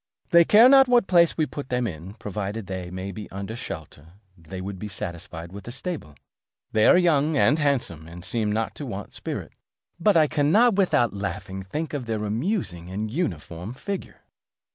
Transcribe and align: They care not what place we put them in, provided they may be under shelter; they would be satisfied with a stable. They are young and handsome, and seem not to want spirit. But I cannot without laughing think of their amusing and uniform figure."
They 0.31 0.43
care 0.45 0.67
not 0.67 0.87
what 0.87 1.05
place 1.05 1.37
we 1.37 1.45
put 1.45 1.69
them 1.69 1.85
in, 1.85 2.15
provided 2.15 2.65
they 2.65 2.89
may 2.89 3.11
be 3.11 3.29
under 3.29 3.55
shelter; 3.55 4.13
they 4.35 4.59
would 4.59 4.79
be 4.79 4.87
satisfied 4.87 5.51
with 5.51 5.67
a 5.67 5.71
stable. 5.71 6.15
They 6.71 6.87
are 6.87 6.97
young 6.97 7.37
and 7.37 7.59
handsome, 7.59 8.07
and 8.07 8.25
seem 8.25 8.51
not 8.51 8.73
to 8.77 8.85
want 8.87 9.13
spirit. 9.13 9.51
But 9.99 10.17
I 10.17 10.25
cannot 10.25 10.73
without 10.73 11.13
laughing 11.13 11.61
think 11.61 11.93
of 11.93 12.07
their 12.07 12.25
amusing 12.25 12.89
and 12.89 13.11
uniform 13.11 13.75
figure." 13.75 14.21